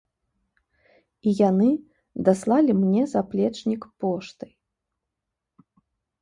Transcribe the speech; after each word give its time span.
І 1.27 1.33
яны 1.49 1.67
даслалі 2.29 2.71
мне 2.79 3.03
заплечнік 3.13 3.81
поштай. 4.05 4.51